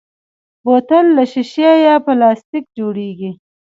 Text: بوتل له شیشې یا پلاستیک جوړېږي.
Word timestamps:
بوتل 0.63 1.05
له 1.17 1.23
شیشې 1.31 1.71
یا 1.85 1.95
پلاستیک 2.05 2.65
جوړېږي. 2.77 3.31